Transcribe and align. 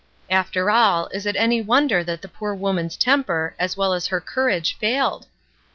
After 0.31 0.71
all, 0.71 1.09
is 1.09 1.27
it 1.27 1.35
any 1.35 1.61
wonder 1.61 2.03
that 2.03 2.23
the 2.23 2.27
poor 2.27 2.55
woman's 2.55 2.97
temper, 2.97 3.53
as 3.59 3.77
well 3.77 3.93
as 3.93 4.07
her 4.07 4.19
courage, 4.19 4.75
failed? 4.79 5.27